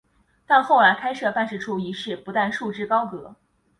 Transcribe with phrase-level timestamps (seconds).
[0.47, 3.35] 但后来开设办事处一事不但束之高阁。